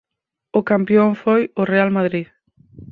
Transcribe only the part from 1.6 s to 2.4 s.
o Real Madrid.